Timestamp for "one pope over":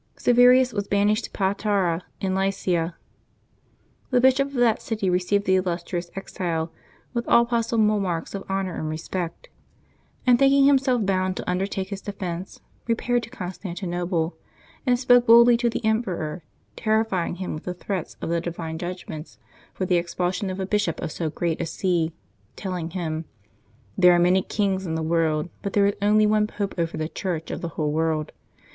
26.25-26.97